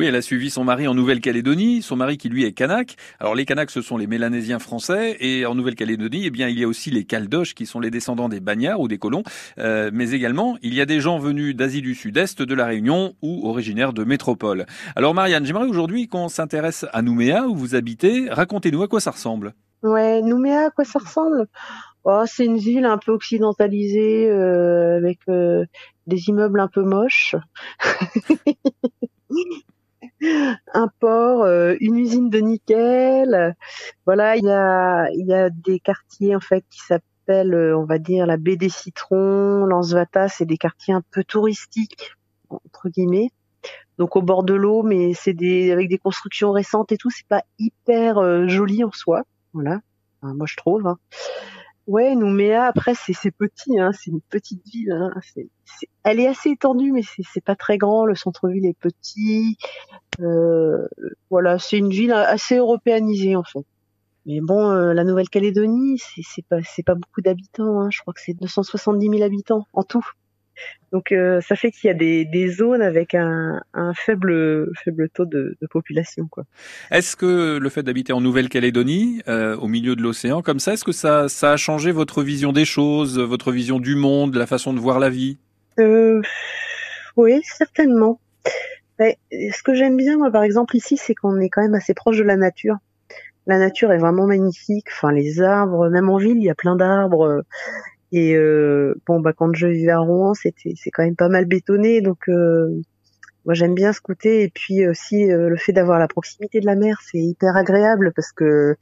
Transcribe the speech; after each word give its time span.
Oui, 0.00 0.06
elle 0.06 0.16
a 0.16 0.22
suivi 0.22 0.48
son 0.48 0.64
mari 0.64 0.88
en 0.88 0.94
Nouvelle-Calédonie, 0.94 1.82
son 1.82 1.94
mari 1.94 2.16
qui 2.16 2.30
lui 2.30 2.46
est 2.46 2.52
kanak. 2.52 2.96
Alors 3.18 3.34
les 3.34 3.44
kanaks, 3.44 3.70
ce 3.70 3.82
sont 3.82 3.98
les 3.98 4.06
Mélanésiens 4.06 4.58
français, 4.58 5.18
et 5.20 5.44
en 5.44 5.54
Nouvelle-Calédonie, 5.54 6.22
eh 6.24 6.30
bien, 6.30 6.48
il 6.48 6.58
y 6.58 6.64
a 6.64 6.68
aussi 6.68 6.90
les 6.90 7.04
Caldoches 7.04 7.54
qui 7.54 7.66
sont 7.66 7.80
les 7.80 7.90
descendants 7.90 8.30
des 8.30 8.40
Bagnards 8.40 8.80
ou 8.80 8.88
des 8.88 8.96
colons, 8.96 9.24
euh, 9.58 9.90
mais 9.92 10.12
également 10.12 10.56
il 10.62 10.72
y 10.72 10.80
a 10.80 10.86
des 10.86 11.00
gens 11.00 11.18
venus 11.18 11.54
d'Asie 11.54 11.82
du 11.82 11.94
Sud-Est, 11.94 12.40
de 12.40 12.54
la 12.54 12.64
Réunion 12.64 13.12
ou 13.20 13.46
originaires 13.46 13.92
de 13.92 14.02
métropole. 14.04 14.64
Alors 14.96 15.12
Marianne, 15.12 15.44
j'aimerais 15.44 15.66
aujourd'hui 15.66 16.08
qu'on 16.08 16.30
s'intéresse 16.30 16.86
à 16.94 17.02
Nouméa 17.02 17.46
où 17.46 17.54
vous 17.54 17.74
habitez. 17.74 18.30
Racontez-nous 18.30 18.82
à 18.82 18.88
quoi 18.88 19.00
ça 19.00 19.10
ressemble. 19.10 19.52
Ouais, 19.82 20.22
Nouméa, 20.22 20.68
à 20.68 20.70
quoi 20.70 20.86
ça 20.86 21.00
ressemble? 21.00 21.46
Oh, 22.04 22.22
C'est 22.24 22.46
une 22.46 22.56
ville 22.56 22.86
un 22.86 22.96
peu 22.96 23.12
occidentalisée 23.12 24.30
euh, 24.30 24.96
avec 24.96 25.18
euh, 25.28 25.66
des 26.06 26.30
immeubles 26.30 26.60
un 26.60 26.68
peu 26.68 26.84
moches. 26.84 27.36
un 30.74 30.88
port, 31.00 31.44
euh, 31.44 31.74
une 31.80 31.96
usine 31.96 32.30
de 32.30 32.38
nickel. 32.38 33.54
Voilà, 34.06 34.36
il 34.36 34.44
y 34.44 34.50
a, 34.50 35.08
il 35.12 35.26
y 35.26 35.34
a 35.34 35.50
des 35.50 35.80
quartiers 35.80 36.36
en 36.36 36.40
fait 36.40 36.64
qui 36.70 36.80
s'appellent, 36.80 37.74
on 37.76 37.84
va 37.84 37.98
dire, 37.98 38.26
la 38.26 38.36
baie 38.36 38.56
des 38.56 38.68
Citrons, 38.68 39.66
Lansvata, 39.66 40.28
c'est 40.28 40.46
des 40.46 40.56
quartiers 40.56 40.94
un 40.94 41.02
peu 41.10 41.24
touristiques 41.24 42.12
entre 42.48 42.88
guillemets. 42.88 43.30
Donc 43.98 44.16
au 44.16 44.22
bord 44.22 44.42
de 44.42 44.54
l'eau, 44.54 44.82
mais 44.82 45.12
c'est 45.14 45.34
des 45.34 45.72
avec 45.72 45.88
des 45.88 45.98
constructions 45.98 46.52
récentes 46.52 46.90
et 46.92 46.96
tout, 46.96 47.10
c'est 47.10 47.26
pas 47.26 47.42
hyper 47.58 48.48
joli 48.48 48.82
en 48.82 48.92
soi. 48.92 49.22
Voilà, 49.52 49.80
moi 50.22 50.46
je 50.46 50.56
trouve. 50.56 50.86
Hein. 50.86 50.98
Ouais, 51.86 52.14
Nouméa, 52.14 52.66
après 52.66 52.94
c'est 52.94 53.30
petit, 53.30 53.78
hein, 53.80 53.90
c'est 53.92 54.10
une 54.10 54.20
petite 54.20 54.64
ville. 54.66 54.92
Hein, 54.92 55.10
elle 56.04 56.20
est 56.20 56.28
assez 56.28 56.50
étendue, 56.50 56.92
mais 56.92 57.02
c'est 57.02 57.44
pas 57.44 57.56
très 57.56 57.78
grand. 57.78 58.04
Le 58.04 58.14
centre-ville 58.14 58.66
est 58.66 58.78
petit. 58.78 59.56
Euh, 60.20 60.86
voilà, 61.30 61.58
c'est 61.58 61.78
une 61.78 61.90
ville 61.90 62.12
assez 62.12 62.56
européanisée 62.56 63.34
en 63.34 63.44
fait. 63.44 63.64
Mais 64.26 64.40
bon, 64.40 64.70
euh, 64.70 64.92
la 64.92 65.04
Nouvelle-Calédonie, 65.04 65.98
c'est 65.98 66.44
pas 66.46 66.58
pas 66.86 66.94
beaucoup 66.94 67.22
d'habitants. 67.22 67.80
Hein. 67.80 67.90
Je 67.90 68.00
crois 68.00 68.12
que 68.14 68.20
c'est 68.20 68.34
270 68.34 69.08
000 69.10 69.22
habitants 69.22 69.66
en 69.72 69.82
tout. 69.82 70.06
Donc 70.92 71.12
euh, 71.12 71.40
ça 71.40 71.54
fait 71.54 71.70
qu'il 71.70 71.86
y 71.86 71.90
a 71.90 71.94
des, 71.94 72.24
des, 72.24 72.48
zones 72.48 72.82
avec 72.82 73.14
un, 73.14 73.62
un 73.74 73.94
faible 73.94 74.70
faible 74.82 75.08
taux 75.10 75.24
de, 75.24 75.56
de 75.60 75.66
population. 75.68 76.26
Quoi. 76.28 76.44
Est-ce 76.90 77.14
que 77.14 77.58
le 77.58 77.68
fait 77.68 77.84
d'habiter 77.84 78.12
en 78.12 78.20
Nouvelle-Calédonie, 78.20 79.22
euh, 79.28 79.56
au 79.56 79.68
milieu 79.68 79.94
de 79.94 80.02
l'océan, 80.02 80.42
comme 80.42 80.58
ça, 80.58 80.72
est-ce 80.72 80.84
que 80.84 80.92
ça, 80.92 81.28
ça 81.28 81.52
a 81.52 81.56
changé 81.56 81.92
votre 81.92 82.22
vision 82.22 82.52
des 82.52 82.64
choses, 82.64 83.20
votre 83.20 83.52
vision 83.52 83.78
du 83.78 83.94
monde, 83.94 84.34
la 84.34 84.46
façon 84.46 84.72
de 84.72 84.80
voir 84.80 84.98
la 84.98 85.10
vie? 85.10 85.38
Euh, 85.78 86.20
Oui, 87.16 87.40
certainement. 87.44 88.20
Mais, 88.98 89.18
ce 89.30 89.62
que 89.62 89.74
j'aime 89.74 89.96
bien, 89.96 90.18
moi, 90.18 90.30
par 90.30 90.42
exemple, 90.42 90.76
ici, 90.76 90.96
c'est 90.96 91.14
qu'on 91.14 91.38
est 91.40 91.48
quand 91.48 91.62
même 91.62 91.74
assez 91.74 91.94
proche 91.94 92.18
de 92.18 92.24
la 92.24 92.36
nature. 92.36 92.76
La 93.46 93.58
nature 93.58 93.92
est 93.92 93.98
vraiment 93.98 94.26
magnifique. 94.26 94.86
Enfin, 94.90 95.12
les 95.12 95.40
arbres, 95.40 95.88
même 95.88 96.10
en 96.10 96.18
ville, 96.18 96.36
il 96.36 96.44
y 96.44 96.50
a 96.50 96.54
plein 96.54 96.76
d'arbres. 96.76 97.44
Et 98.12 98.34
euh, 98.34 98.94
bon, 99.06 99.20
bah 99.20 99.32
quand 99.32 99.54
je 99.54 99.66
vivais 99.66 99.92
à 99.92 99.98
Rouen, 99.98 100.34
c'était 100.34 100.74
c'est 100.76 100.90
quand 100.90 101.04
même 101.04 101.16
pas 101.16 101.28
mal 101.28 101.44
bétonné, 101.44 102.00
donc 102.00 102.28
euh, 102.28 102.68
moi 103.44 103.54
j'aime 103.54 103.74
bien 103.74 103.92
ce 103.92 104.00
côté. 104.00 104.42
Et 104.42 104.48
puis 104.48 104.86
aussi 104.86 105.30
euh, 105.30 105.48
le 105.48 105.56
fait 105.56 105.72
d'avoir 105.72 105.98
la 105.98 106.08
proximité 106.08 106.60
de 106.60 106.66
la 106.66 106.74
mer, 106.74 106.98
c'est 107.04 107.18
hyper 107.18 107.56
agréable 107.56 108.12
parce 108.14 108.32
que, 108.32 108.76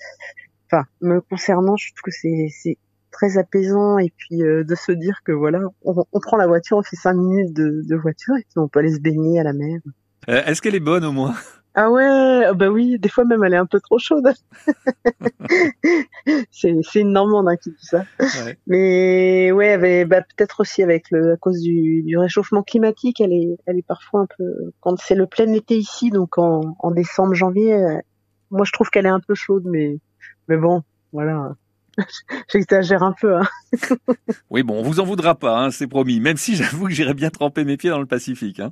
enfin, 0.67 0.85
me 1.03 1.21
concernant, 1.21 1.77
je 1.77 1.93
trouve 1.93 2.03
que 2.05 2.11
c'est 2.11 2.49
c'est 2.51 2.79
très 3.11 3.37
apaisant 3.37 3.99
et 3.99 4.13
puis 4.17 4.39
de 4.39 4.75
se 4.75 4.93
dire 4.93 5.21
que 5.25 5.33
voilà, 5.33 5.61
on, 5.83 6.05
on, 6.13 6.21
prend 6.21 6.37
la 6.37 6.47
voiture, 6.47 6.77
on 6.77 6.83
fait 6.83 6.97
cinq 6.97 7.15
minutes 7.15 7.53
de, 7.53 7.83
de 7.85 7.97
voiture 7.97 8.37
et 8.37 8.43
puis 8.43 8.59
on 8.59 8.69
peut 8.69 8.79
aller 8.79 8.95
se 8.95 9.01
baigner 9.01 9.41
à 9.41 9.43
la 9.43 9.53
mer. 9.53 9.81
Est-ce 10.29 10.63
qu'elle 10.63 10.75
est 10.75 10.81
bonne 10.81 11.05
au 11.05 11.13
moins? 11.13 11.35
Ah 11.81 11.91
ouais, 11.91 12.45
ah 12.47 12.55
bah 12.55 12.69
oui, 12.71 12.99
des 12.99 13.09
fois 13.09 13.25
même 13.25 13.45
elle 13.45 13.55
est 13.55 13.59
un 13.59 13.67
peu 13.67 13.81
trop 13.81 13.99
chaude. 13.99 14.33
c'est 16.59 16.75
c'est 16.83 17.01
une 17.01 17.13
Normande 17.13 17.49
hein, 17.49 17.57
qui 17.57 17.71
dit 17.71 17.77
ça. 17.87 18.05
Mais 18.67 19.53
ouais, 19.53 20.05
bah, 20.05 20.23
peut-être 20.23 20.61
aussi 20.61 20.83
avec 20.83 21.11
le 21.11 21.33
à 21.33 21.37
cause 21.37 21.61
du, 21.61 22.03
du, 22.03 22.19
réchauffement 22.19 22.63
climatique, 22.63 23.21
elle 23.21 23.33
est 23.33 23.59
elle 23.67 23.79
est 23.79 23.87
parfois 23.87 24.23
un 24.23 24.27
peu 24.37 24.73
quand 24.81 24.99
c'est 24.99 25.15
le 25.15 25.27
plein 25.27 25.53
été 25.53 25.77
ici, 25.77 26.11
donc 26.11 26.39
en, 26.39 26.77
en 26.79 26.91
décembre 26.91 27.35
janvier, 27.35 27.75
euh, 27.75 27.99
moi 28.51 28.65
je 28.65 28.73
trouve 28.73 28.91
qu'elle 28.91 29.07
est 29.07 29.11
un 29.11 29.21
peu 29.21 29.35
chaude, 29.35 29.65
mais 29.67 29.99
mais 30.49 30.57
bon, 30.57 30.83
voilà. 31.13 31.55
J'exagère 32.53 33.03
un 33.03 33.15
peu. 33.21 33.37
Hein. 33.37 33.49
oui, 34.51 34.63
bon, 34.63 34.79
on 34.79 34.83
vous 34.83 35.01
en 35.01 35.05
voudra 35.05 35.35
pas, 35.35 35.59
hein, 35.59 35.71
c'est 35.71 35.87
promis. 35.87 36.21
Même 36.21 36.37
si 36.37 36.57
j'avoue 36.57 36.87
que 36.87 36.93
j'irais 36.93 37.15
bien 37.15 37.31
tremper 37.31 37.65
mes 37.65 37.77
pieds 37.77 37.91
dans 37.91 38.01
le 38.01 38.07
Pacifique. 38.07 38.61
Hein. 38.61 38.67